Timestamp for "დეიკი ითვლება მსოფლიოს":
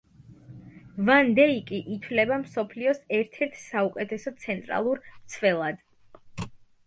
1.39-3.03